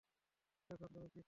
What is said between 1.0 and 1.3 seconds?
কী চাও?